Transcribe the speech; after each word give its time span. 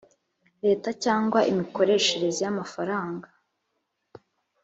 leta 0.65 0.89
cyangwa 1.03 1.39
imikoreshereze 1.51 2.39
y 2.45 2.49
amafaranga 2.53 3.27